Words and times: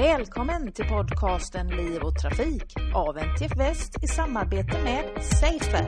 Välkommen 0.00 0.72
till 0.72 0.84
podcasten 0.84 1.68
Liv 1.68 2.02
och 2.02 2.18
Trafik 2.18 2.74
av 2.94 3.18
NTF 3.18 3.56
Väst 3.56 4.04
i 4.04 4.06
samarbete 4.06 4.82
med 4.84 5.24
Safer. 5.24 5.86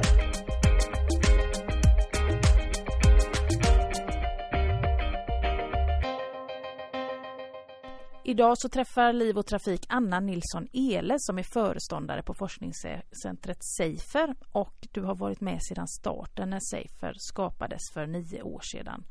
Idag 8.25 8.59
så 8.59 8.69
träffar 8.69 9.13
Liv 9.13 9.39
och 9.39 9.47
Trafik 9.47 9.87
Anna 9.89 10.21
Nilsson 10.21 10.69
Ele 10.73 11.15
som 11.19 11.39
är 11.39 11.47
föreståndare 11.53 12.23
på 12.23 12.35
forskningscentret 12.35 13.59
Safer 13.61 14.35
och 14.53 14.89
du 14.93 15.03
har 15.03 15.15
varit 15.15 15.41
med 15.41 15.59
sedan 15.63 15.89
starten 15.89 16.51
när 16.51 16.61
Safer 16.61 17.15
skapades 17.17 17.91
för 17.95 18.07
nio 18.07 18.43
år 18.43 18.61
sedan. 18.61 19.05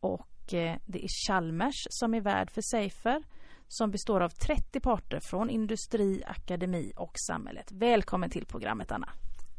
Och 0.00 0.54
eh, 0.54 0.76
det 0.86 1.04
är 1.04 1.26
Chalmers 1.26 1.86
som 1.90 2.14
är 2.14 2.20
värd 2.20 2.50
för 2.50 2.62
Safer 2.62 3.22
som 3.68 3.90
består 3.90 4.20
av 4.20 4.28
30 4.28 4.80
parter 4.80 5.20
från 5.20 5.50
industri, 5.50 6.22
akademi 6.26 6.92
och 6.96 7.12
samhället. 7.26 7.72
Välkommen 7.72 8.30
till 8.30 8.46
programmet 8.46 8.92
Anna. 8.92 9.08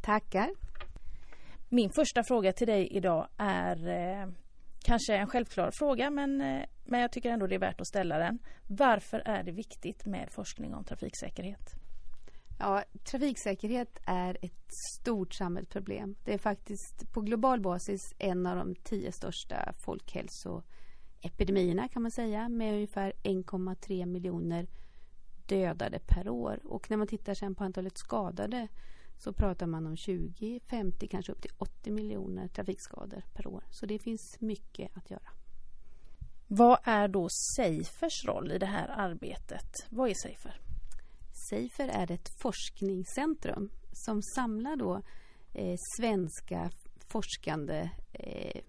Tackar. 0.01 0.49
Min 1.69 1.89
första 1.89 2.23
fråga 2.23 2.53
till 2.53 2.67
dig 2.67 2.87
idag 2.91 3.27
är 3.37 3.87
eh, 3.87 4.27
kanske 4.85 5.15
en 5.15 5.27
självklar 5.27 5.71
fråga 5.71 6.09
men, 6.09 6.41
eh, 6.41 6.65
men 6.83 6.99
jag 6.99 7.11
tycker 7.11 7.29
ändå 7.29 7.47
det 7.47 7.55
är 7.55 7.59
värt 7.59 7.81
att 7.81 7.87
ställa 7.87 8.17
den. 8.17 8.39
Varför 8.67 9.19
är 9.19 9.43
det 9.43 9.51
viktigt 9.51 10.05
med 10.05 10.29
forskning 10.31 10.73
om 10.73 10.83
trafiksäkerhet? 10.83 11.73
Ja, 12.59 12.83
trafiksäkerhet 13.11 13.99
är 14.05 14.37
ett 14.41 14.73
stort 14.99 15.33
samhällsproblem. 15.33 16.15
Det 16.23 16.33
är 16.33 16.37
faktiskt 16.37 17.13
på 17.13 17.21
global 17.21 17.61
basis 17.61 18.01
en 18.19 18.45
av 18.45 18.57
de 18.57 18.75
tio 18.75 19.11
största 19.11 19.73
folkhälsoepidemierna 21.25 21.87
kan 21.87 22.01
man 22.01 22.11
säga 22.11 22.49
med 22.49 22.73
ungefär 22.73 23.13
1,3 23.23 24.05
miljoner 24.05 24.67
dödade 25.45 25.99
per 25.99 26.29
år. 26.29 26.59
Och 26.63 26.89
när 26.89 26.97
man 26.97 27.07
tittar 27.07 27.33
sen 27.33 27.55
på 27.55 27.63
antalet 27.63 27.97
skadade 27.97 28.67
så 29.17 29.33
pratar 29.33 29.67
man 29.67 29.87
om 29.87 29.97
20, 29.97 30.59
50, 30.59 31.07
kanske 31.07 31.31
upp 31.31 31.41
till 31.41 31.51
80 31.57 31.91
miljoner 31.91 32.47
trafikskador 32.47 33.23
per 33.33 33.47
år. 33.47 33.63
Så 33.69 33.85
det 33.85 33.99
finns 33.99 34.37
mycket 34.39 34.97
att 34.97 35.09
göra. 35.09 35.31
Vad 36.47 36.77
är 36.83 37.07
då 37.07 37.27
Safers 37.29 38.25
roll 38.25 38.51
i 38.51 38.57
det 38.57 38.65
här 38.65 38.87
arbetet? 38.87 39.87
Vad 39.89 40.09
är 40.09 40.13
Safer? 40.13 40.61
Safer 41.49 41.87
är 41.87 42.11
ett 42.11 42.29
forskningscentrum 42.41 43.69
som 43.93 44.21
samlar 44.21 44.75
då 44.75 45.01
eh, 45.53 45.75
svenska 45.97 46.71
forskande 47.07 47.89
eh, 48.13 48.61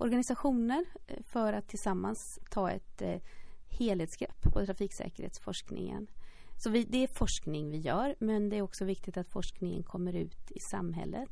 organisationer 0.00 0.84
eh, 1.06 1.16
för 1.32 1.52
att 1.52 1.68
tillsammans 1.68 2.38
ta 2.50 2.70
ett 2.70 3.02
eh, 3.02 3.20
helhetsgrepp 3.68 4.42
på 4.52 4.66
trafiksäkerhetsforskningen. 4.66 6.06
Så 6.56 6.70
vi, 6.70 6.84
det 6.84 7.02
är 7.02 7.08
forskning 7.18 7.70
vi 7.70 7.78
gör 7.78 8.14
men 8.18 8.48
det 8.48 8.56
är 8.56 8.62
också 8.62 8.84
viktigt 8.84 9.16
att 9.16 9.28
forskningen 9.28 9.82
kommer 9.82 10.16
ut 10.16 10.50
i 10.50 10.60
samhället. 10.70 11.30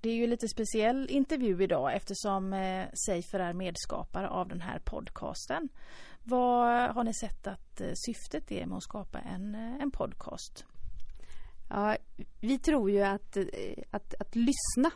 Det 0.00 0.10
är 0.10 0.14
ju 0.14 0.26
lite 0.26 0.48
speciell 0.48 1.10
intervju 1.10 1.62
idag 1.62 1.96
eftersom 1.96 2.52
eh, 2.52 2.84
Safer 2.94 3.40
är 3.40 3.52
medskapare 3.52 4.28
av 4.28 4.48
den 4.48 4.60
här 4.60 4.78
podcasten. 4.78 5.68
Vad 6.22 6.94
har 6.94 7.04
ni 7.04 7.14
sett 7.14 7.46
att 7.46 7.80
eh, 7.80 7.92
syftet 7.94 8.52
är 8.52 8.66
med 8.66 8.76
att 8.76 8.82
skapa 8.82 9.18
en, 9.18 9.54
eh, 9.54 9.82
en 9.82 9.90
podcast? 9.90 10.64
Ja, 11.68 11.96
vi 12.40 12.58
tror 12.58 12.90
ju 12.90 13.02
att, 13.02 13.36
att, 13.90 14.14
att 14.14 14.34
lyssna 14.34 14.90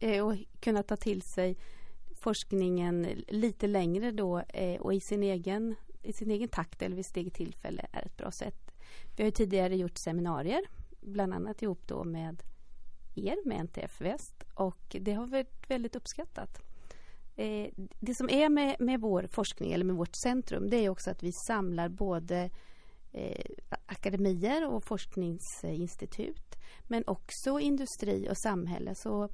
eh, 0.00 0.26
och 0.26 0.34
kunna 0.60 0.82
ta 0.82 0.96
till 0.96 1.22
sig 1.34 1.56
forskningen 2.24 3.02
lite 3.28 3.66
längre 3.66 4.10
då 4.10 4.38
eh, 4.38 4.80
och 4.80 4.94
i 4.94 5.00
sin 5.00 5.22
egen 5.22 5.74
i 6.02 6.12
sin 6.12 6.30
egen 6.30 6.48
takt 6.48 6.82
eller 6.82 6.96
vid 6.96 7.06
sitt 7.06 7.16
eget 7.16 7.34
tillfälle 7.34 7.86
är 7.92 8.06
ett 8.06 8.16
bra 8.16 8.30
sätt. 8.30 8.74
Vi 9.16 9.24
har 9.24 9.30
tidigare 9.30 9.76
gjort 9.76 9.98
seminarier, 9.98 10.60
bland 11.00 11.34
annat 11.34 11.62
ihop 11.62 11.86
då 11.86 12.04
med 12.04 12.42
er, 13.14 13.36
med 13.48 13.60
NTF 13.60 14.00
Väst 14.00 14.44
och 14.54 14.96
det 15.00 15.12
har 15.12 15.26
varit 15.26 15.70
väldigt 15.70 15.96
uppskattat. 15.96 16.62
Eh, 17.36 17.68
det 17.76 18.14
som 18.14 18.30
är 18.30 18.48
med, 18.48 18.76
med 18.78 19.00
vår 19.00 19.26
forskning, 19.26 19.72
eller 19.72 19.84
med 19.84 19.96
vårt 19.96 20.16
centrum, 20.16 20.70
det 20.70 20.76
är 20.76 20.88
också 20.88 21.10
att 21.10 21.22
vi 21.22 21.32
samlar 21.32 21.88
både 21.88 22.50
eh, 23.12 23.44
akademier 23.86 24.66
och 24.66 24.84
forskningsinstitut 24.84 26.54
men 26.88 27.04
också 27.06 27.60
industri 27.60 28.28
och 28.30 28.38
samhälle. 28.38 28.94
Så 28.94 29.28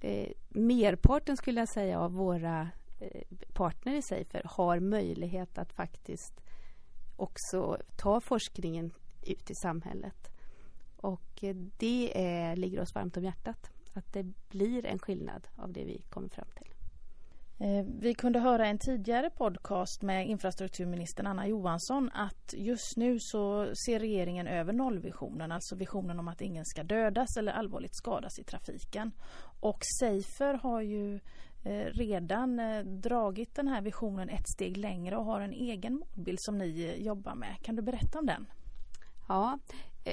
eh, 0.00 0.32
merparten 0.48 1.36
skulle 1.36 1.60
jag 1.60 1.68
säga 1.68 2.00
av 2.00 2.12
våra 2.12 2.68
Eh, 3.00 3.22
partner 3.52 3.94
i 3.94 4.02
Safer 4.02 4.42
har 4.44 4.80
möjlighet 4.80 5.58
att 5.58 5.72
faktiskt 5.72 6.40
också 7.16 7.78
ta 7.96 8.20
forskningen 8.20 8.92
ut 9.22 9.50
i 9.50 9.54
samhället. 9.54 10.30
Och 10.96 11.44
eh, 11.44 11.56
det 11.78 12.12
är, 12.14 12.56
ligger 12.56 12.80
oss 12.80 12.94
varmt 12.94 13.16
om 13.16 13.24
hjärtat. 13.24 13.70
Att 13.92 14.12
det 14.12 14.22
blir 14.48 14.86
en 14.86 14.98
skillnad 14.98 15.48
av 15.56 15.72
det 15.72 15.84
vi 15.84 16.02
kommer 16.10 16.28
fram 16.28 16.48
till. 16.56 16.72
Eh, 17.60 17.84
vi 18.00 18.14
kunde 18.14 18.38
höra 18.38 18.66
en 18.66 18.78
tidigare 18.78 19.30
podcast 19.30 20.02
med 20.02 20.28
infrastrukturministern 20.28 21.26
Anna 21.26 21.46
Johansson 21.46 22.10
att 22.14 22.54
just 22.56 22.96
nu 22.96 23.16
så 23.20 23.72
ser 23.86 23.98
regeringen 23.98 24.46
över 24.46 24.72
nollvisionen, 24.72 25.52
alltså 25.52 25.76
visionen 25.76 26.18
om 26.18 26.28
att 26.28 26.40
ingen 26.40 26.64
ska 26.64 26.82
dödas 26.82 27.36
eller 27.36 27.52
allvarligt 27.52 27.96
skadas 27.96 28.38
i 28.38 28.44
trafiken. 28.44 29.12
Och 29.60 29.78
Safer 30.00 30.54
har 30.54 30.80
ju 30.80 31.14
eh, 31.64 31.84
redan 31.84 32.60
eh, 32.60 32.84
dragit 32.84 33.54
den 33.54 33.68
här 33.68 33.82
visionen 33.82 34.28
ett 34.28 34.48
steg 34.48 34.76
längre 34.76 35.16
och 35.16 35.24
har 35.24 35.40
en 35.40 35.52
egen 35.52 35.94
målbild 35.94 36.38
som 36.40 36.58
ni 36.58 36.96
jobbar 36.98 37.34
med. 37.34 37.56
Kan 37.62 37.76
du 37.76 37.82
berätta 37.82 38.18
om 38.18 38.26
den? 38.26 38.46
Ja, 39.28 39.58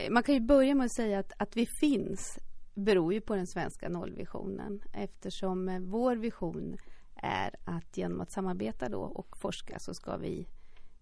man 0.10 0.24
kan 0.24 0.36
ju 0.36 0.42
börja 0.42 0.76
med 0.76 0.86
att 0.86 0.96
säga 0.96 1.20
att, 1.20 1.34
att 1.38 1.58
vi 1.58 1.66
finns 1.80 2.40
beror 2.74 3.14
ju 3.14 3.22
på 3.22 3.36
den 3.36 3.48
svenska 3.48 3.90
nollvisionen 3.90 4.82
eftersom 4.94 5.86
vår 5.92 6.16
vision 6.16 6.78
är 7.26 7.56
att 7.64 7.98
genom 7.98 8.22
att 8.22 8.32
samarbeta 8.32 8.90
då 8.90 9.02
och 9.02 9.38
forska 9.38 9.80
så 9.80 9.94
ska 9.94 10.18
vi 10.18 10.48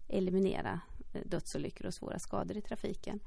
eliminera 0.08 0.80
eh, 1.12 1.22
dödsolyckor 1.24 1.86
och 1.86 1.94
svåra 1.94 2.18
skador 2.18 2.56
i 2.56 2.62
trafiken. 2.62 3.20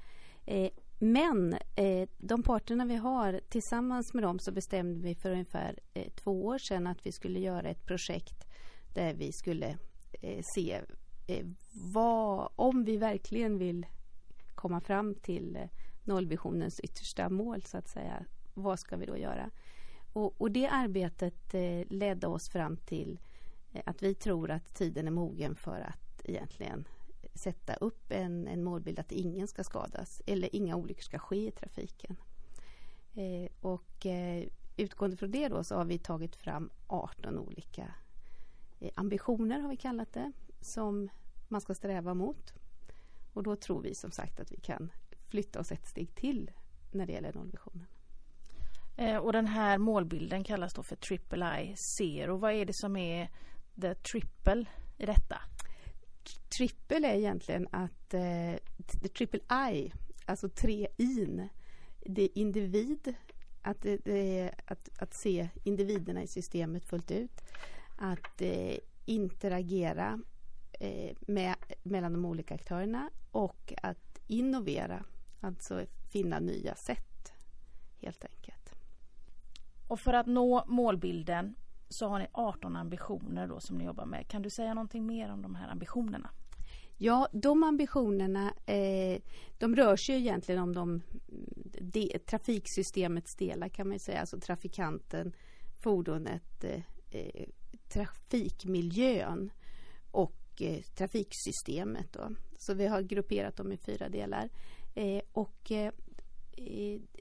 Eh, 0.45 0.71
men 0.99 1.53
eh, 1.75 2.09
de 2.17 2.43
parterna 2.43 2.85
vi 2.85 2.95
har, 2.95 3.41
tillsammans 3.49 4.13
med 4.13 4.23
dem 4.23 4.39
så 4.39 4.51
bestämde 4.51 4.99
vi 4.99 5.15
för 5.15 5.31
ungefär 5.31 5.79
eh, 5.93 6.11
två 6.15 6.45
år 6.45 6.57
sedan 6.57 6.87
att 6.87 7.05
vi 7.05 7.11
skulle 7.11 7.39
göra 7.39 7.69
ett 7.69 7.85
projekt 7.85 8.47
där 8.93 9.13
vi 9.13 9.31
skulle 9.31 9.77
eh, 10.21 10.41
se 10.55 10.81
vad, 11.93 12.51
om 12.55 12.83
vi 12.83 12.97
verkligen 12.97 13.57
vill 13.57 13.85
komma 14.55 14.81
fram 14.81 15.15
till 15.15 15.59
nollvisionens 16.03 16.79
yttersta 16.79 17.29
mål 17.29 17.63
så 17.63 17.77
att 17.77 17.89
säga. 17.89 18.25
Vad 18.53 18.79
ska 18.79 18.97
vi 18.97 19.05
då 19.05 19.17
göra? 19.17 19.49
Och, 20.17 20.41
och 20.41 20.51
det 20.51 20.67
arbetet 20.67 21.53
eh, 21.53 21.83
ledde 21.89 22.27
oss 22.27 22.49
fram 22.49 22.77
till 22.77 23.19
eh, 23.73 23.81
att 23.85 24.03
vi 24.03 24.15
tror 24.15 24.51
att 24.51 24.75
tiden 24.75 25.07
är 25.07 25.11
mogen 25.11 25.55
för 25.55 25.79
att 25.79 26.21
egentligen 26.23 26.87
sätta 27.33 27.73
upp 27.73 28.11
en, 28.11 28.47
en 28.47 28.63
målbild 28.63 28.99
att 28.99 29.11
ingen 29.11 29.47
ska 29.47 29.63
skadas 29.63 30.21
eller 30.25 30.55
inga 30.55 30.75
olyckor 30.75 31.01
ska 31.01 31.19
ske 31.19 31.47
i 31.47 31.51
trafiken. 31.51 32.15
Eh, 33.13 33.51
och 33.61 34.05
eh, 34.05 34.47
utgående 34.77 35.17
från 35.17 35.31
det 35.31 35.47
då 35.47 35.63
så 35.63 35.75
har 35.75 35.85
vi 35.85 35.97
tagit 35.97 36.35
fram 36.35 36.69
18 36.87 37.39
olika 37.39 37.93
eh, 38.79 38.91
ambitioner 38.95 39.59
har 39.59 39.69
vi 39.69 39.77
kallat 39.77 40.13
det 40.13 40.31
som 40.61 41.09
man 41.47 41.61
ska 41.61 41.73
sträva 41.73 42.13
mot. 42.13 42.53
Och 43.33 43.43
då 43.43 43.55
tror 43.55 43.81
vi 43.81 43.95
som 43.95 44.11
sagt 44.11 44.39
att 44.39 44.51
vi 44.51 44.57
kan 44.57 44.91
flytta 45.27 45.59
oss 45.59 45.71
ett 45.71 45.87
steg 45.87 46.15
till 46.15 46.51
när 46.91 47.05
det 47.05 47.13
gäller 47.13 47.33
nollvisionen. 47.33 47.87
Eh, 48.97 49.17
och 49.17 49.33
den 49.33 49.47
här 49.47 49.77
målbilden 49.77 50.43
kallas 50.43 50.73
då 50.73 50.83
för 50.83 50.95
Triple 50.95 51.61
I 51.61 51.75
Zero. 51.97 52.37
Vad 52.37 52.53
är 52.53 52.65
det 52.65 52.73
som 52.75 52.97
är 52.97 53.29
the 53.81 53.95
triple 53.95 54.65
i 54.97 55.05
detta? 55.05 55.41
Triple 56.57 57.07
är 57.07 57.15
egentligen 57.17 57.67
att 57.71 58.13
eh, 58.13 58.53
triple 59.17 59.71
I, 59.71 59.91
alltså 60.25 60.49
tre 60.49 60.87
in, 60.97 61.49
det 62.05 62.21
är 62.21 62.37
individ, 62.37 63.15
att, 63.61 63.81
det, 63.81 64.51
att, 64.65 64.89
att 64.99 65.13
se 65.13 65.49
individerna 65.63 66.23
i 66.23 66.27
systemet 66.27 66.85
fullt 66.85 67.11
ut, 67.11 67.41
att 67.97 68.41
eh, 68.41 68.77
interagera 69.05 70.19
eh, 70.79 71.15
med, 71.27 71.55
mellan 71.83 72.13
de 72.13 72.25
olika 72.25 72.55
aktörerna 72.55 73.09
och 73.31 73.73
att 73.81 74.19
innovera, 74.27 75.05
alltså 75.39 75.85
finna 76.11 76.39
nya 76.39 76.75
sätt 76.75 77.33
helt 78.01 78.25
enkelt. 78.25 78.66
Och 79.87 79.99
för 79.99 80.13
att 80.13 80.27
nå 80.27 80.63
målbilden 80.67 81.55
så 81.89 82.07
har 82.07 82.19
ni 82.19 82.27
18 82.31 82.75
ambitioner 82.75 83.47
då 83.47 83.59
som 83.59 83.77
ni 83.77 83.85
jobbar 83.85 84.05
med. 84.05 84.27
Kan 84.27 84.41
du 84.41 84.49
säga 84.49 84.73
någonting 84.73 85.05
mer 85.05 85.31
om 85.31 85.41
de 85.41 85.55
här 85.55 85.69
ambitionerna? 85.69 86.29
Ja, 86.97 87.27
de 87.31 87.63
ambitionerna 87.63 88.53
eh, 88.65 89.21
de 89.57 89.75
rör 89.75 89.95
sig 89.95 90.15
egentligen 90.15 90.61
om 90.61 90.73
de, 90.73 91.01
de, 91.81 92.19
trafiksystemets 92.19 93.35
delar 93.35 93.69
kan 93.69 93.89
man 93.89 93.99
säga. 93.99 94.19
Alltså 94.19 94.39
trafikanten, 94.39 95.33
fordonet, 95.83 96.63
eh, 96.63 96.81
eh, 97.11 97.45
trafikmiljön 97.89 99.49
och 100.11 100.61
eh, 100.61 100.81
trafiksystemet. 100.81 102.13
Då. 102.13 102.29
Så 102.57 102.73
vi 102.73 102.87
har 102.87 103.01
grupperat 103.01 103.55
dem 103.55 103.71
i 103.71 103.77
fyra 103.77 104.09
delar. 104.09 104.49
Eh, 104.95 105.21
och 105.31 105.71
eh, 105.71 105.91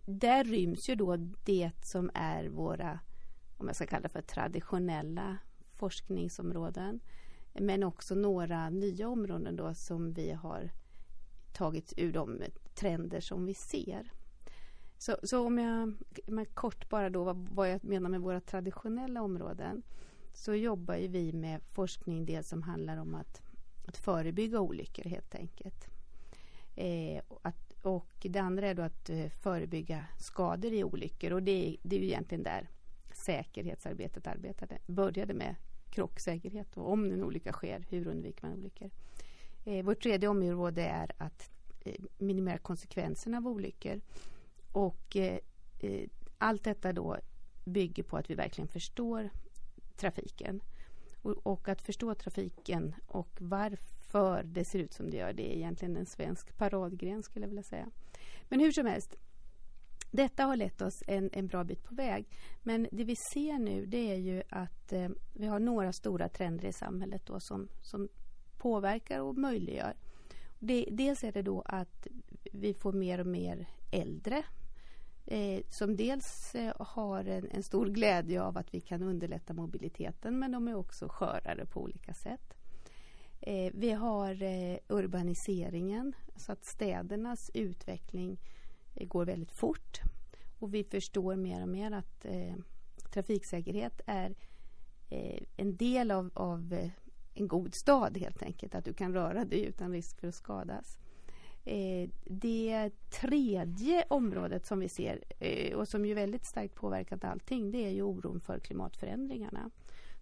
där 0.05 0.44
ryms 0.44 0.88
ju 0.88 0.94
då 0.94 1.17
det 1.44 1.71
som 1.83 2.11
är 2.15 2.49
våra, 2.49 3.00
om 3.56 3.67
jag 3.67 3.77
ska 3.77 3.87
kalla 3.87 4.03
det 4.03 4.09
för 4.09 4.23
traditionella 4.23 5.38
forskningsområden. 5.73 7.00
Men 7.53 7.83
också 7.83 8.15
några 8.15 8.71
nya 8.71 9.09
områden 9.09 9.56
då 9.56 9.75
som 9.75 10.12
vi 10.12 10.33
har 10.33 10.71
tagit 11.53 11.93
ur 11.97 12.12
de 12.12 12.43
trender 12.75 13.21
som 13.21 13.47
vi 13.47 13.55
ser. 13.55 14.12
Så, 14.99 15.17
så 15.23 15.47
om 15.47 15.59
jag 15.59 15.94
men 16.27 16.47
kort 16.47 16.89
bara 16.89 17.11
då 17.11 17.25
vad, 17.25 17.49
vad 17.49 17.71
jag 17.71 17.85
menar 17.85 18.11
med 18.11 18.21
våra 18.21 18.41
traditionella 18.41 19.23
områden 19.23 19.82
så 20.32 20.55
jobbar 20.55 20.94
ju 20.94 21.09
vi 21.09 21.32
med 21.32 21.61
forskning 21.73 22.27
dels 22.27 22.49
som 22.49 22.62
handlar 22.62 22.97
om 22.97 23.15
att, 23.15 23.43
att 23.87 23.97
förebygga 23.97 24.61
olyckor 24.61 25.05
helt 25.05 25.35
enkelt. 25.35 25.87
Eh, 26.75 27.23
att, 27.43 27.66
och 27.87 28.12
det 28.21 28.38
andra 28.38 28.69
är 28.69 28.75
då 28.75 28.83
att 28.83 29.11
eh, 29.11 29.29
förebygga 29.29 30.05
skador 30.19 30.73
i 30.73 30.85
olyckor 30.85 31.33
och 31.33 31.43
det, 31.43 31.77
det 31.83 31.97
är 31.97 32.00
ju 32.00 32.06
egentligen 32.06 32.44
där 32.44 32.69
säkerhetsarbetet 33.12 34.27
arbetade, 34.27 34.79
började 34.87 35.35
med 35.35 35.55
krocksäkerhet 35.91 36.77
och 36.77 36.93
om 36.93 37.05
en 37.05 37.25
olycka 37.25 37.53
sker, 37.53 37.87
hur 37.88 38.06
undviker 38.06 38.47
man 38.47 38.59
olyckor? 38.59 38.91
Eh, 39.65 39.85
vårt 39.85 40.03
tredje 40.03 40.29
område 40.29 40.83
är 40.83 41.12
att 41.19 41.50
eh, 41.85 42.05
minimera 42.19 42.59
konsekvenserna 42.59 43.37
av 43.38 43.49
olyckor 43.49 44.00
och 44.73 45.17
eh, 45.17 45.39
eh, 45.79 46.09
allt 46.39 46.65
detta 46.65 46.93
då 46.93 47.17
bygger 47.65 48.03
på 48.03 48.17
att 48.17 48.31
vi 48.31 48.35
verkligen 48.35 48.69
förstår 48.69 49.31
trafiken. 49.97 50.61
Och, 51.23 51.47
och, 51.47 51.69
att 51.69 51.82
förstå 51.82 52.15
trafiken 52.15 52.94
och 53.06 53.37
varför 53.41 53.95
för 54.06 54.43
det 54.43 54.64
ser 54.64 54.79
ut 54.79 54.93
som 54.93 55.11
det 55.11 55.17
gör, 55.17 55.32
det 55.32 55.53
är 55.53 55.56
egentligen 55.56 55.97
en 55.97 56.06
svensk 56.06 56.56
paradgren 56.56 57.23
skulle 57.23 57.44
jag 57.44 57.49
vilja 57.49 57.62
säga. 57.62 57.91
Men 58.49 58.61
hur 58.61 58.73
som 58.73 58.87
helst, 58.87 59.17
detta 60.11 60.44
har 60.44 60.56
lett 60.56 60.82
oss 60.82 61.03
en, 61.06 61.31
en 61.32 61.47
bra 61.47 61.64
bit 61.64 61.85
på 61.85 61.94
väg. 61.94 62.29
Men 62.62 62.88
det 62.93 63.05
vi 63.05 63.17
ser 63.17 63.58
nu 63.58 63.87
det 63.87 64.12
är 64.12 64.17
ju 64.17 64.43
att 64.49 64.93
eh, 64.93 65.08
vi 65.32 65.47
har 65.47 65.58
några 65.58 65.93
stora 65.93 66.29
trender 66.29 66.69
i 66.69 66.73
samhället 66.73 67.26
då 67.26 67.41
som, 67.41 67.69
som 67.82 68.08
påverkar 68.56 69.20
och 69.20 69.38
möjliggör. 69.38 69.94
Det, 70.58 70.88
dels 70.91 71.25
är 71.25 71.32
det 71.32 71.43
då 71.43 71.62
att 71.67 72.06
vi 72.53 72.75
får 72.75 72.93
mer 72.93 73.20
och 73.20 73.26
mer 73.26 73.67
äldre 73.93 74.44
eh, 75.26 75.62
som 75.69 75.97
dels 75.97 76.55
eh, 76.55 76.73
har 76.79 77.25
en, 77.25 77.49
en, 77.50 77.62
stor 77.62 77.87
glädje 77.87 78.43
av 78.43 78.58
att 78.58 78.75
vi 78.75 78.81
kan 78.81 79.03
underlätta 79.03 79.55
mobiliteten 79.55 80.38
men 80.38 80.53
de 80.53 80.69
är 80.69 80.75
också 80.75 81.08
skörare 81.08 81.67
på 81.67 81.82
olika 81.82 82.14
sätt. 82.14 82.55
Eh, 83.48 83.72
vi 83.75 83.90
har 83.90 84.43
eh, 84.43 84.78
urbaniseringen, 84.88 86.12
så 86.37 86.52
att 86.52 86.64
städernas 86.64 87.50
utveckling 87.54 88.40
eh, 88.94 89.08
går 89.08 89.25
väldigt 89.25 89.52
fort. 89.52 90.00
Och 90.58 90.75
vi 90.75 90.84
förstår 90.84 91.37
mer 91.37 91.62
och 91.62 91.69
mer 91.69 91.90
att 91.90 92.25
eh, 92.25 92.54
trafiksäkerhet 93.12 94.00
är 94.06 94.34
eh, 95.08 95.43
en 95.56 95.76
del 95.76 96.10
av, 96.10 96.31
av 96.34 96.72
eh, 96.72 96.90
en 97.34 97.48
god 97.48 97.75
stad 97.75 98.16
helt 98.16 98.43
enkelt. 98.43 98.75
Att 98.75 98.84
du 98.84 98.93
kan 98.93 99.14
röra 99.14 99.44
dig 99.44 99.64
utan 99.64 99.93
risk 99.93 100.20
för 100.20 100.28
att 100.28 100.34
skadas. 100.34 100.98
Eh, 101.64 102.10
det 102.25 102.90
tredje 103.10 104.04
området 104.08 104.66
som 104.66 104.81
vi 104.81 104.88
ser 104.88 105.25
eh, 105.38 105.76
och 105.76 105.88
som 105.88 106.06
ju 106.06 106.14
väldigt 106.14 106.44
starkt 106.44 106.75
påverkat 106.75 107.25
allting 107.25 107.70
det 107.70 107.87
är 107.87 107.90
ju 107.90 108.02
oron 108.02 108.40
för 108.40 108.58
klimatförändringarna. 108.58 109.70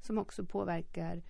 Som 0.01 0.19
också 0.19 0.45
påverkar 0.45 1.23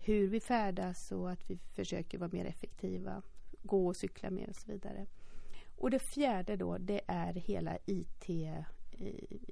hur 0.00 0.28
vi 0.28 0.40
färdas 0.40 1.12
och 1.12 1.30
att 1.30 1.50
vi 1.50 1.56
försöker 1.56 2.18
vara 2.18 2.30
mer 2.32 2.44
effektiva, 2.44 3.22
gå 3.62 3.86
och 3.86 3.96
cykla 3.96 4.30
mer 4.30 4.48
och 4.48 4.56
så 4.56 4.72
vidare. 4.72 5.06
Och 5.76 5.90
det 5.90 5.98
fjärde 5.98 6.56
då 6.56 6.78
det 6.78 7.00
är 7.06 7.32
hela 7.32 7.78
IT, 7.86 8.28
eh, 8.28 8.64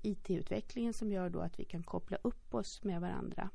IT-utvecklingen 0.03 0.93
som 0.93 1.13
gör 1.13 1.31
då 1.31 1.41
att 1.41 1.61
vi 1.61 1.65
kan 1.65 1.83
koppla 1.83 2.19
upp 2.23 2.55
oss 2.55 2.85
med 2.85 3.01
varandra. 3.01 3.51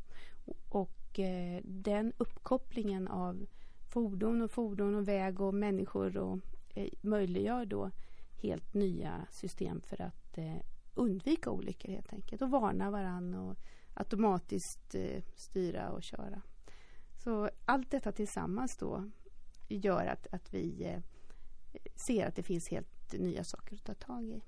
Och 0.70 1.20
eh, 1.20 1.62
den 1.64 2.14
uppkopplingen 2.18 3.08
av 3.08 3.46
fordon 3.90 4.42
och 4.42 4.52
fordon 4.52 4.96
och 4.96 5.08
väg 5.08 5.42
och 5.42 5.54
människor 5.54 6.18
och 6.18 6.40
eh, 6.76 6.90
möjliggör 7.02 7.66
då 7.66 7.92
helt 8.42 8.74
nya 8.74 9.26
system 9.32 9.82
för 9.82 10.02
att 10.02 10.38
eh, 10.38 10.58
undvika 10.94 11.50
olyckor 11.50 11.92
helt 11.92 12.14
enkelt 12.14 12.42
och 12.42 12.52
varna 12.52 12.92
varandra 12.92 13.42
och 13.42 13.58
automatiskt 13.94 14.96
eh, 14.96 15.24
styra 15.36 15.90
och 15.90 16.04
köra. 16.04 16.42
Så 17.24 17.50
allt 17.66 17.92
detta 17.92 18.12
tillsammans 18.12 18.78
då 18.78 19.12
gör 19.68 20.06
att, 20.06 20.28
att 20.32 20.54
vi 20.54 20.86
eh, 20.86 21.00
ser 21.96 22.28
att 22.28 22.36
det 22.36 22.44
finns 22.44 22.70
helt 22.70 23.14
nya 23.14 23.44
saker 23.44 23.76
att 23.76 23.84
ta 23.84 23.94
tag 23.94 24.24
i. 24.24 24.42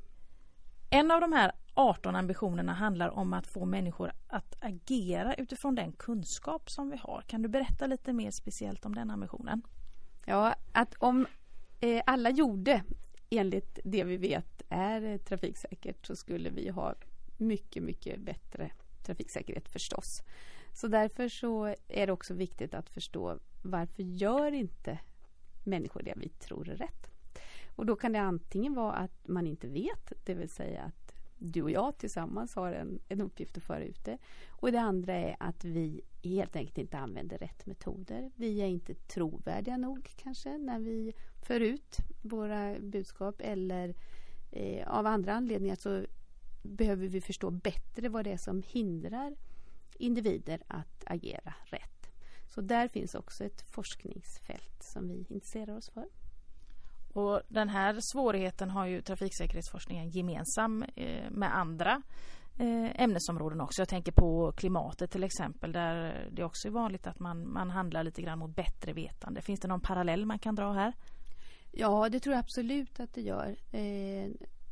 En 0.89 1.11
av 1.11 1.21
de 1.21 1.33
här 1.33 1.51
18 1.73 2.15
ambitionerna 2.15 2.73
handlar 2.73 3.09
om 3.09 3.33
att 3.33 3.47
få 3.47 3.65
människor 3.65 4.11
att 4.27 4.55
agera 4.59 5.33
utifrån 5.33 5.75
den 5.75 5.91
kunskap 5.91 6.69
som 6.69 6.89
vi 6.89 6.97
har. 6.97 7.21
Kan 7.27 7.41
du 7.41 7.49
berätta 7.49 7.87
lite 7.87 8.13
mer 8.13 8.31
speciellt 8.31 8.85
om 8.85 8.95
den 8.95 9.11
ambitionen? 9.11 9.61
Ja, 10.25 10.55
att 10.71 10.95
om 10.97 11.27
eh, 11.79 12.01
alla 12.05 12.29
gjorde 12.29 12.83
enligt 13.29 13.79
det 13.83 14.03
vi 14.03 14.17
vet 14.17 14.61
är 14.69 15.17
trafiksäkert 15.17 16.05
så 16.05 16.15
skulle 16.15 16.49
vi 16.49 16.69
ha 16.69 16.93
mycket, 17.37 17.83
mycket 17.83 18.19
bättre 18.19 18.71
trafiksäkerhet 19.03 19.69
förstås. 19.69 20.21
Så 20.75 20.87
därför 20.87 21.29
så 21.29 21.75
är 21.87 22.07
det 22.07 22.13
också 22.13 22.33
viktigt 22.33 22.73
att 22.73 22.89
förstå 22.89 23.39
varför 23.61 24.03
gör 24.03 24.51
inte 24.51 24.99
människor 25.63 26.01
det 26.03 26.13
vi 26.17 26.29
tror 26.29 26.69
är 26.69 26.75
rätt? 26.75 27.09
Och 27.75 27.85
då 27.85 27.95
kan 27.95 28.11
det 28.11 28.19
antingen 28.19 28.73
vara 28.73 28.93
att 28.93 29.27
man 29.27 29.47
inte 29.47 29.67
vet, 29.67 30.13
det 30.23 30.33
vill 30.33 30.49
säga 30.49 30.81
att 30.81 31.13
du 31.37 31.61
och 31.61 31.71
jag 31.71 31.97
tillsammans 31.97 32.55
har 32.55 32.71
en, 32.71 32.99
en 33.07 33.21
uppgift 33.21 33.57
att 33.57 33.63
föra 33.63 33.83
ut 33.83 34.05
det. 34.05 34.17
Och 34.49 34.71
det 34.71 34.79
andra 34.79 35.13
är 35.13 35.35
att 35.39 35.63
vi 35.63 36.01
helt 36.23 36.55
enkelt 36.55 36.77
inte 36.77 36.97
använder 36.97 37.37
rätt 37.37 37.65
metoder. 37.65 38.31
Vi 38.35 38.61
är 38.61 38.67
inte 38.67 38.93
trovärdiga 38.93 39.77
nog 39.77 40.11
kanske 40.15 40.57
när 40.57 40.79
vi 40.79 41.13
för 41.41 41.59
ut 41.59 41.97
våra 42.21 42.79
budskap 42.79 43.35
eller 43.39 43.95
eh, 44.51 44.87
av 44.87 45.05
andra 45.05 45.33
anledningar 45.33 45.75
så 45.75 46.05
behöver 46.63 47.07
vi 47.07 47.21
förstå 47.21 47.49
bättre 47.49 48.09
vad 48.09 48.23
det 48.23 48.31
är 48.31 48.37
som 48.37 48.63
hindrar 48.67 49.35
individer 49.99 50.61
att 50.67 51.03
agera 51.05 51.53
rätt. 51.65 52.11
Så 52.47 52.61
där 52.61 52.87
finns 52.87 53.15
också 53.15 53.43
ett 53.43 53.61
forskningsfält 53.75 54.83
som 54.83 55.07
vi 55.07 55.25
intresserar 55.29 55.77
oss 55.77 55.89
för. 55.89 56.05
Och 57.13 57.41
den 57.47 57.69
här 57.69 57.97
svårigheten 57.99 58.69
har 58.69 58.85
ju 58.85 59.01
trafiksäkerhetsforskningen 59.01 60.09
gemensam 60.09 60.83
eh, 60.95 61.31
med 61.31 61.57
andra 61.57 62.01
eh, 62.59 63.01
ämnesområden 63.01 63.61
också. 63.61 63.81
Jag 63.81 63.89
tänker 63.89 64.11
på 64.11 64.51
klimatet 64.57 65.11
till 65.11 65.23
exempel 65.23 65.71
där 65.71 66.27
det 66.31 66.43
också 66.43 66.67
är 66.67 66.71
vanligt 66.71 67.07
att 67.07 67.19
man, 67.19 67.53
man 67.53 67.69
handlar 67.69 68.03
lite 68.03 68.21
grann 68.21 68.39
mot 68.39 68.55
bättre 68.55 68.93
vetande. 68.93 69.41
Finns 69.41 69.59
det 69.59 69.67
någon 69.67 69.81
parallell 69.81 70.25
man 70.25 70.39
kan 70.39 70.55
dra 70.55 70.73
här? 70.73 70.93
Ja, 71.71 72.09
det 72.09 72.19
tror 72.19 72.35
jag 72.35 72.39
absolut 72.39 72.99
att 72.99 73.13
det 73.13 73.21
gör. 73.21 73.55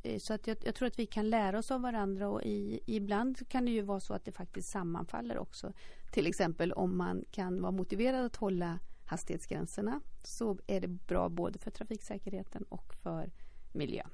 Eh, 0.04 0.18
så 0.20 0.34
att 0.34 0.48
jag, 0.48 0.58
jag, 0.64 0.76
tror 0.76 0.88
att 0.88 1.00
vi 1.00 1.06
kan 1.06 1.30
lära 1.30 1.58
oss 1.58 1.72
av 1.72 1.82
varandra 1.82 2.30
och 2.30 2.44
i, 2.44 2.80
ibland 2.86 3.50
kan 3.50 3.66
det 3.66 3.72
ju 3.72 3.82
vara 3.82 4.00
så 4.00 4.14
att 4.14 4.26
det 4.26 4.32
faktiskt 4.32 4.72
sammanfaller 4.72 5.38
också. 5.38 5.74
Till 6.12 6.28
exempel 6.28 6.74
om 6.74 6.98
man 6.98 7.26
kan 7.32 7.62
vara 7.62 7.72
motiverad 7.72 8.26
att 8.26 8.36
hålla 8.36 8.80
hastighetsgränserna 9.06 10.02
så 10.24 10.58
är 10.68 10.82
det 10.82 10.88
bra 10.88 11.30
både 11.30 11.60
för 11.60 11.72
trafiksäkerheten 11.72 12.64
och 12.64 12.94
för 13.04 13.32
miljön. 13.74 14.10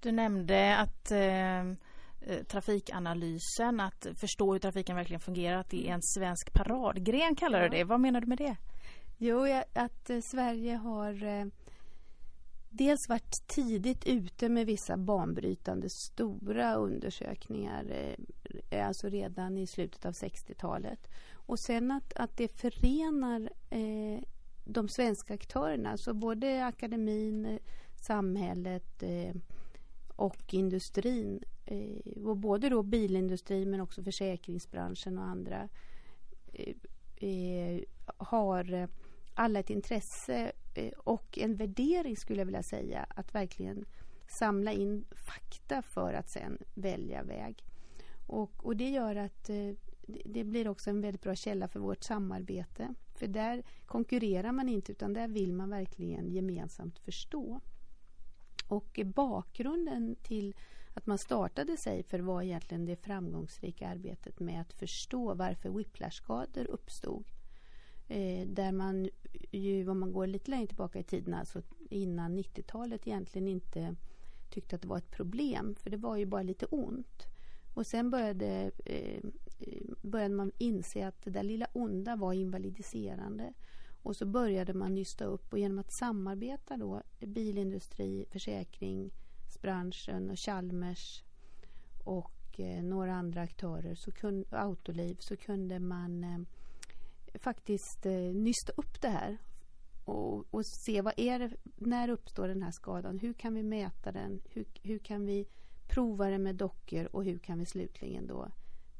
Du 0.00 0.12
nämnde 0.12 0.76
att 0.76 1.10
eh, 1.10 1.60
eh, 1.60 2.44
trafikanalysen, 2.48 3.80
att 3.80 4.06
förstå 4.14 4.52
hur 4.52 4.58
trafiken 4.58 4.96
verkligen 4.96 5.20
fungerar, 5.20 5.56
att 5.56 5.70
det 5.70 5.88
är 5.88 5.92
en 5.92 6.02
svensk 6.02 6.52
paradgren 6.52 7.36
kallar 7.36 7.62
du 7.62 7.68
det. 7.68 7.84
Vad 7.84 8.00
menar 8.00 8.20
du 8.20 8.26
med 8.26 8.38
det? 8.38 8.56
Jo, 9.18 9.62
att 9.74 10.10
eh, 10.10 10.20
Sverige 10.20 10.74
har 10.74 11.50
dels 12.70 13.08
varit 13.08 13.46
tidigt 13.46 14.06
ute 14.06 14.48
med 14.48 14.66
vissa 14.66 14.96
banbrytande 14.96 15.88
stora 15.90 16.74
undersökningar, 16.74 18.16
eh, 18.70 18.86
alltså 18.86 19.08
redan 19.08 19.58
i 19.58 19.66
slutet 19.66 20.06
av 20.06 20.12
60-talet. 20.12 21.08
Och 21.32 21.58
sen 21.58 21.90
att, 21.90 22.12
att 22.16 22.36
det 22.36 22.48
förenar 22.48 23.50
eh, 23.70 24.20
de 24.64 24.88
svenska 24.88 25.34
aktörerna, 25.34 25.96
så 25.96 26.14
både 26.14 26.66
akademin, 26.66 27.58
samhället 27.94 29.02
eh, 29.02 29.34
och 30.16 30.54
industrin. 30.54 31.42
Eh, 31.64 32.12
och 32.24 32.36
både 32.36 32.68
då 32.68 32.82
bilindustrin 32.82 33.70
men 33.70 33.80
också 33.80 34.02
försäkringsbranschen 34.02 35.18
och 35.18 35.24
andra 35.24 35.68
eh, 36.52 36.74
eh 37.28 37.80
har 38.16 38.72
eh, 38.72 38.88
alla 39.34 39.58
ett 39.58 39.70
intresse 39.70 40.52
Eh, 40.76 40.92
och 40.96 41.38
en 41.38 41.56
värdering 41.56 42.16
skulle 42.16 42.40
jag 42.40 42.46
vilja 42.46 42.62
säga 42.62 43.06
att 43.08 43.34
verkligen 43.34 43.84
samla 44.28 44.72
in 44.72 45.04
fakta 45.10 45.82
för 45.82 46.14
att 46.14 46.28
sen 46.28 46.58
välja 46.74 47.22
väg. 47.22 47.64
Och, 48.26 48.66
och 48.66 48.76
det 48.76 48.90
gör 48.90 49.16
att 49.16 49.50
eh, 49.50 49.72
det 50.06 50.44
blir 50.44 50.68
också 50.68 50.90
en 50.90 51.00
väldigt 51.00 51.22
bra 51.22 51.34
källa 51.34 51.68
för 51.68 51.80
vårt 51.80 52.04
samarbete. 52.04 52.94
För 53.14 53.26
där 53.26 53.62
konkurrerar 53.86 54.52
man 54.52 54.68
inte 54.68 54.92
utan 54.92 55.12
där 55.12 55.28
vill 55.28 55.52
man 55.52 55.70
verkligen 55.70 56.30
gemensamt 56.30 56.98
förstå. 56.98 57.60
Och 58.68 59.00
bakgrunden 59.04 60.16
till 60.22 60.54
att 60.94 61.06
man 61.06 61.18
startade 61.18 61.76
Safer 61.76 62.18
var 62.18 62.42
egentligen 62.42 62.84
det 62.84 62.96
framgångsrika 62.96 63.88
arbetet 63.88 64.40
med 64.40 64.60
att 64.60 64.72
förstå 64.72 65.34
varför 65.34 65.70
whiplashskador 65.70 66.64
uppstod. 66.64 67.24
Eh, 68.08 68.48
där 68.48 68.72
man 68.72 69.08
ju, 69.50 69.88
om 69.88 70.00
man 70.00 70.12
går 70.12 70.26
lite 70.26 70.50
längre 70.50 70.66
tillbaka 70.66 70.98
i 70.98 71.04
tiden, 71.04 71.34
alltså 71.34 71.62
innan 71.90 72.38
90-talet 72.38 73.06
egentligen 73.06 73.48
inte 73.48 73.96
tyckte 74.50 74.76
att 74.76 74.82
det 74.82 74.88
var 74.88 74.98
ett 74.98 75.10
problem, 75.10 75.74
för 75.74 75.90
det 75.90 75.96
var 75.96 76.16
ju 76.16 76.26
bara 76.26 76.42
lite 76.42 76.66
ont. 76.66 77.26
Och 77.74 77.86
sen 77.86 78.10
började, 78.10 78.70
eh, 78.84 79.22
började 80.02 80.34
man 80.34 80.52
inse 80.58 81.06
att 81.06 81.24
det 81.24 81.30
där 81.30 81.42
lilla 81.42 81.66
onda 81.72 82.16
var 82.16 82.32
invalidiserande. 82.32 83.52
Och 84.02 84.16
så 84.16 84.26
började 84.26 84.74
man 84.74 84.94
nysta 84.94 85.24
upp 85.24 85.52
och 85.52 85.58
genom 85.58 85.78
att 85.78 85.92
samarbeta 85.92 86.76
då 86.76 87.02
bilindustri, 87.20 88.26
försäkringsbranschen 88.30 90.30
och 90.30 90.38
Chalmers 90.38 91.22
och 92.04 92.60
eh, 92.60 92.82
några 92.82 93.14
andra 93.14 93.40
aktörer, 93.40 93.94
så 93.94 94.12
kunde, 94.12 94.46
Autoliv, 94.50 95.16
så 95.20 95.36
kunde 95.36 95.78
man 95.78 96.24
eh, 96.24 96.38
faktiskt 97.38 98.06
eh, 98.06 98.12
nysta 98.12 98.72
upp 98.76 99.00
det 99.00 99.08
här 99.08 99.38
och, 100.04 100.54
och, 100.54 100.66
se 100.66 101.00
vad 101.00 101.14
är 101.16 101.38
det, 101.38 101.50
när 101.76 102.08
uppstår 102.08 102.48
den 102.48 102.62
här 102.62 102.70
skadan? 102.70 103.18
Hur 103.18 103.32
kan 103.32 103.54
vi 103.54 103.62
mäta 103.62 104.12
den? 104.12 104.40
Hur, 104.44 104.64
hur 104.82 104.98
kan 104.98 105.26
vi 105.26 105.46
prova 105.88 106.30
det 106.30 106.38
med 106.38 106.54
dockor 106.54 107.08
och 107.12 107.24
hur 107.24 107.38
kan 107.38 107.58
vi 107.58 107.66
slutligen 107.66 108.26
då 108.26 108.48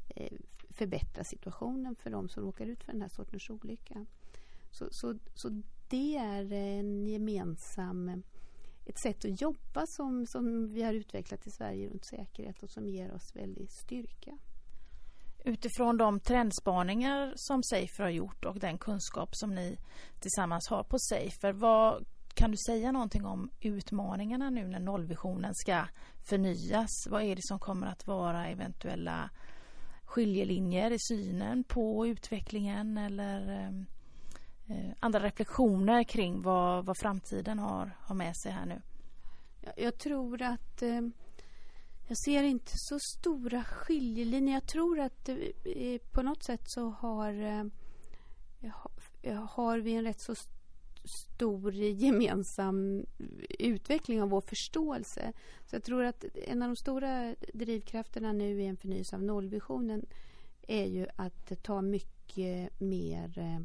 eh, 0.09 0.33
förbättra 0.71 1.25
situationen 1.25 1.97
för 1.97 2.11
de 2.11 2.29
som 2.29 2.45
råkar 2.45 2.67
ut 2.67 2.85
för 2.85 2.93
den 2.93 3.03
här 3.03 3.09
sortens 3.09 3.51
olycka? 3.51 4.07
Så, 4.71 4.89
så, 4.91 5.19
så 5.35 5.63
det 5.89 6.17
är 6.17 6.53
en 6.53 7.07
gemensam 7.07 8.23
ett 8.87 8.99
sätt 8.99 9.25
att 9.25 9.41
jobba 9.41 9.87
som, 9.87 10.27
som 10.27 10.69
vi 10.69 10.83
har 10.83 10.93
utvecklat 10.93 11.47
i 11.47 11.51
Sverige 11.51 11.91
runt 11.91 12.05
säkerhet 12.05 12.63
och 12.63 12.71
som 12.71 12.89
ger 12.89 13.13
oss 13.13 13.37
väldigt 13.37 13.71
styrka. 13.71 14.39
Utifrån 15.47 15.97
de 15.97 16.21
trendspaningar 16.21 17.33
som 17.37 17.63
Safer 17.63 18.03
har 18.03 18.11
gjort 18.11 18.45
och 18.45 18.59
den 18.59 18.79
kunskap 18.79 19.29
som 19.33 19.55
ni 19.55 19.79
tillsammans 20.21 20.69
har 20.69 20.83
på 20.83 20.99
Safer, 20.99 21.53
vad 21.53 22.05
kan 22.35 22.51
du 22.51 22.57
säga 22.57 22.93
någonting 22.93 23.27
om 23.27 23.51
utmaningarna 23.61 24.51
nu 24.51 24.67
när 24.67 24.81
nollvisionen 24.81 25.55
ska 25.55 25.85
förnyas? 26.29 26.89
Vad 27.11 27.23
är 27.23 27.37
det 27.37 27.43
som 27.45 27.59
kommer 27.59 27.87
att 27.87 28.07
vara 28.07 28.47
eventuella 28.47 29.31
skiljelinjer 30.05 30.91
i 30.91 30.99
synen 30.99 31.65
på 31.65 32.07
utvecklingen 32.07 32.99
eller 32.99 33.69
eh, 34.69 34.91
andra 35.01 35.21
reflektioner 35.21 36.05
kring 36.05 36.43
vad, 36.43 36.85
vad 36.85 36.97
framtiden 36.99 37.59
har, 37.59 37.97
har 38.01 38.15
med 38.15 38.37
sig 38.37 38.53
här 38.53 38.67
nu? 38.67 38.83
Jag 39.77 39.99
tror 39.99 40.43
att 40.43 40.83
eh, 40.83 41.01
jag 42.07 42.19
ser 42.19 42.43
inte 42.43 42.73
så 42.75 42.99
stora 42.99 43.65
skiljelinjer. 43.65 44.55
Jag 44.55 44.67
tror 44.67 45.01
att 45.01 45.29
eh, 45.29 45.37
eh 45.65 46.01
på 46.13 46.23
något 46.23 46.43
sätt 46.45 46.63
så 46.65 46.91
har, 46.91 47.33
eh, 49.23 49.35
har 49.35 49.79
vi 49.79 49.93
en 49.93 50.05
rätt 50.05 50.21
så 50.21 50.35
stor 51.07 51.75
gemensam 51.75 53.07
utveckling 53.59 54.23
av 54.23 54.29
vår 54.29 54.41
förståelse. 54.41 55.33
Så 55.67 55.77
jag 55.77 55.83
tror 55.83 56.05
att 56.05 56.25
en 56.35 56.63
av 56.63 56.69
de 56.69 56.77
stora 56.77 57.35
drivkrafterna 57.55 58.33
nu 58.33 58.63
i 58.63 58.67
en 58.67 58.77
förnyelse 58.77 59.17
av 59.17 59.23
nollvisionen 59.23 60.07
är 60.69 60.85
ju 60.85 61.07
att 61.17 61.63
ta 61.63 61.83
mycket 61.83 62.81
mer 62.81 63.39
eh, 63.39 63.61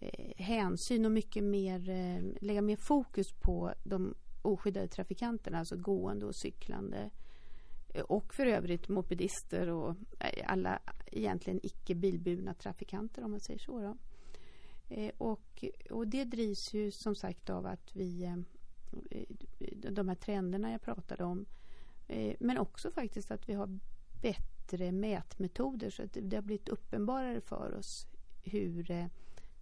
eh 0.00 0.32
hänsyn 0.36 1.04
och 1.04 1.12
mycket 1.12 1.44
mer, 1.44 1.88
eh, 1.88 2.24
lägga 2.40 2.62
mer 2.62 2.76
fokus 2.76 3.32
på 3.32 3.72
de 3.84 4.14
oskyddade 4.42 4.88
trafikanterna, 4.88 5.58
alltså 5.58 5.76
gående 5.76 6.26
och 6.26 6.36
cyklande 6.36 7.10
och 8.00 8.34
för 8.34 8.46
övrigt 8.46 8.88
mopedister 8.88 9.68
och 9.68 9.94
eh, 10.20 10.44
alla 10.46 10.78
egentligen 11.06 11.60
icke 11.62 11.94
bilburna 11.94 12.54
trafikanter 12.54 13.24
om 13.24 13.30
man 13.30 13.40
säger 13.40 13.58
så. 13.58 13.80
Då. 13.80 13.96
Eh, 14.94 15.12
och, 15.18 15.64
och 15.90 16.08
det 16.08 16.24
drivs 16.24 16.74
ju 16.74 16.90
som 16.90 17.14
sagt 17.14 17.50
av 17.50 17.66
att 17.66 17.96
vi 17.96 18.24
eh, 18.24 18.36
de 19.90 20.08
här 20.08 20.14
trenderna 20.14 20.72
jag 20.72 20.82
pratade 20.82 21.24
om 21.24 21.46
men 22.38 22.58
också 22.58 22.90
faktiskt 22.90 23.30
att 23.30 23.48
vi 23.48 23.52
har 23.52 23.78
bättre 24.22 24.92
mätmetoder 24.92 25.90
så 25.90 26.02
att 26.02 26.16
det 26.22 26.36
har 26.36 26.42
blivit 26.42 26.68
uppenbarare 26.68 27.40
för 27.40 27.74
oss 27.74 28.06
hur, 28.42 29.08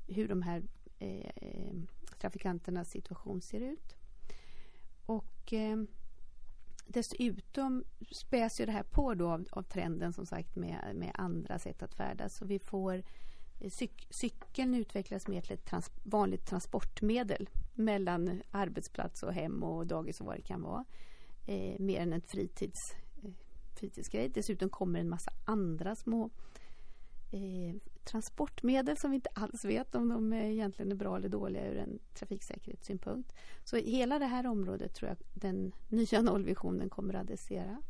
hur 0.07 0.29
de 0.29 0.43
här 0.43 0.63
trafikanternas 2.21 2.91
situation 2.91 3.43
ser 3.43 3.61
ut. 3.61 3.97
Och 5.07 5.53
Dessutom 6.87 7.85
späs 8.11 8.61
ju 8.61 8.67
det 8.67 8.73
här 8.73 8.83
på 8.83 9.15
då 9.15 9.29
av, 9.29 9.47
av, 9.51 9.63
trenden 9.63 10.13
som 10.13 10.27
sagt 10.27 10.57
med, 10.57 10.93
med 10.95 11.11
andra 11.15 11.59
sätt 11.59 11.83
att 11.83 11.95
färdas. 11.95 12.37
Så 12.37 12.45
vi 12.45 12.59
får 12.59 13.03
eh, 13.61 13.71
cyk, 13.71 14.07
cykeln 14.11 14.75
utvecklas 14.75 15.29
mer 15.29 15.41
till 15.41 15.53
ett 15.53 15.65
trans, 15.65 15.91
vanligt 16.03 16.47
transportmedel 16.47 17.49
mellan 17.75 18.43
arbetsplats 18.51 19.23
och 19.23 19.33
hem 19.33 19.63
och 19.63 19.87
dagis 19.87 20.21
och 20.21 20.27
vad 20.27 20.37
det 20.37 20.43
kan 20.43 20.63
vara. 20.63 20.85
Eh, 21.47 21.79
mer 21.79 22.01
än 22.01 22.13
en 22.13 22.23
fritids, 22.23 22.81
eh, 23.23 23.31
fritidsgrej. 23.75 24.29
Dessutom 24.29 24.69
kommer 24.69 25.01
en 25.01 25.09
massa 25.09 25.31
andra 25.45 25.97
små 25.97 26.31
eh, 27.31 27.75
transportmedel 28.05 28.97
som 28.97 29.11
vi 29.11 29.15
inte 29.15 29.31
alls 29.35 29.65
vet 29.65 29.95
om 29.95 30.09
de 30.09 30.33
egentligen 30.33 30.93
är 30.93 30.97
bra 30.97 31.17
eller 31.17 31.29
dåliga 31.29 31.67
ur 31.67 31.79
en 31.79 31.99
trafiksäkerhetssynpunkt. 32.15 33.33
Så 33.65 33.77
hela 33.77 34.19
det 34.19 34.27
här 34.27 34.47
området 34.47 34.95
tror 34.95 35.09
jag 35.09 35.19
den 35.35 35.73
nya 35.89 36.23
nollvisionen 36.23 36.91
kommer 36.91 37.15
att 37.15 37.21
adressera. 37.21 37.83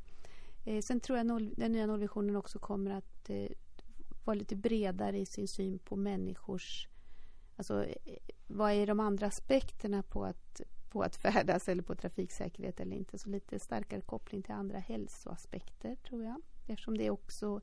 Eh, 0.64 0.80
sen 0.83 1.00
tror 1.00 1.18
jag 1.18 1.26
noll, 1.26 1.54
den 1.56 1.73
nya 1.73 1.87
nollvisionen 1.87 2.37
också 2.37 2.59
kommer 2.59 2.90
att 2.90 3.30
eh, 3.30 3.50
vara 4.25 4.35
lite 4.35 4.56
bredare 4.56 5.18
i 5.18 5.26
sin 5.26 5.49
syn 5.49 5.78
på 5.78 5.97
människors... 5.97 6.88
Alltså, 7.56 7.85
eh, 7.85 8.16
vad 8.47 8.73
är 8.73 8.87
de 8.87 9.00
andra 9.00 9.26
aspekterna 9.26 10.02
på 10.02 10.25
att, 10.25 10.61
på 10.90 11.02
att 11.02 11.16
färdas 11.16 11.68
eller 11.68 11.83
på 11.83 11.94
trafiksäkerhet 11.94 12.80
eller 12.80 12.97
inte? 12.97 13.18
Så 13.18 13.28
lite 13.28 13.59
starkare 13.59 14.00
koppling 14.00 14.42
till 14.42 14.54
andra 14.54 14.78
hälsoaspekter, 14.78 15.97
tror 15.97 16.25
jag. 16.25 16.42
Eftersom 16.66 16.99
det 16.99 17.11
också 17.11 17.61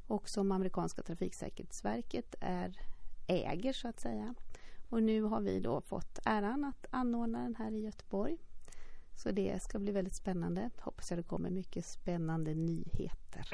och 0.06 0.28
som 0.28 0.52
amerikanska 0.52 1.02
trafiksäkerhetsverket 1.02 2.34
är, 2.40 2.80
äger 3.26 3.72
så 3.72 3.88
att 3.88 4.00
säga. 4.00 4.34
Och 4.88 5.02
nu 5.02 5.22
har 5.22 5.40
vi 5.40 5.60
då 5.60 5.80
fått 5.80 6.18
äran 6.24 6.64
att 6.64 6.86
anordna 6.90 7.42
den 7.42 7.54
här 7.54 7.72
i 7.72 7.80
Göteborg. 7.80 8.38
Så 9.16 9.30
det 9.30 9.62
ska 9.62 9.78
bli 9.78 9.92
väldigt 9.92 10.14
spännande. 10.14 10.70
Hoppas 10.78 11.10
jag 11.10 11.18
det 11.18 11.22
kommer 11.22 11.50
mycket 11.50 11.86
spännande 11.86 12.54
nyheter. 12.54 13.48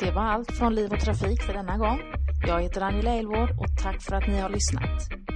Det 0.00 0.10
var 0.10 0.22
allt 0.22 0.52
från 0.52 0.74
Liv 0.74 0.92
och 0.92 1.00
Trafik 1.00 1.42
för 1.42 1.52
denna 1.52 1.78
gång. 1.78 2.00
Jag 2.46 2.62
heter 2.62 2.80
Angela 2.80 3.10
Elvård 3.10 3.50
och 3.50 3.66
tack 3.82 4.02
för 4.02 4.16
att 4.16 4.26
ni 4.26 4.40
har 4.40 4.48
lyssnat. 4.48 5.29